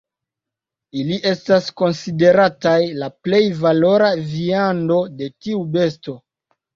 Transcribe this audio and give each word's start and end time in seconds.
Ili 0.99 1.17
estas 1.31 1.65
konsiderataj 1.81 2.77
la 3.01 3.09
plej 3.27 3.41
valora 3.65 4.07
viando 4.31 4.97
de 5.21 5.29
tiu 5.47 5.61
besto. 5.77 6.17